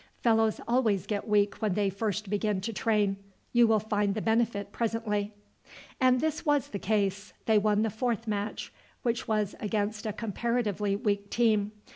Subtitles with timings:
[0.23, 3.17] "Fellows always get weak when they first begin to train.
[3.53, 5.31] You will find the benefit presently."
[5.99, 7.33] And this was the case.
[7.45, 11.73] They won the fourth match, which was against a comparatively weak team.